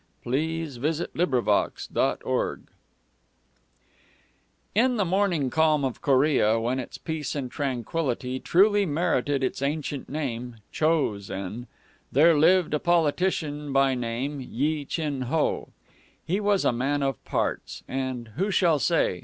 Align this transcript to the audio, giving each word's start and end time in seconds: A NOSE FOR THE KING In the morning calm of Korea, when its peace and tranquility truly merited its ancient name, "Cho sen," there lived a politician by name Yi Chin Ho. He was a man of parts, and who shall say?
A 0.25 0.29
NOSE 0.29 0.77
FOR 0.77 1.07
THE 1.13 2.17
KING 2.23 2.67
In 4.73 4.97
the 4.97 5.05
morning 5.05 5.51
calm 5.51 5.85
of 5.85 6.01
Korea, 6.01 6.59
when 6.59 6.79
its 6.79 6.97
peace 6.97 7.35
and 7.35 7.51
tranquility 7.51 8.39
truly 8.39 8.87
merited 8.87 9.43
its 9.43 9.61
ancient 9.61 10.09
name, 10.09 10.55
"Cho 10.71 11.19
sen," 11.19 11.67
there 12.11 12.35
lived 12.35 12.73
a 12.73 12.79
politician 12.79 13.71
by 13.71 13.93
name 13.93 14.39
Yi 14.41 14.85
Chin 14.85 15.21
Ho. 15.29 15.69
He 16.25 16.39
was 16.39 16.65
a 16.65 16.71
man 16.71 17.03
of 17.03 17.23
parts, 17.23 17.83
and 17.87 18.29
who 18.29 18.49
shall 18.49 18.79
say? 18.79 19.19